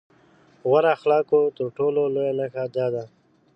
[0.67, 3.03] غوره اخلاقو تر ټولو لويه نښه دا ده.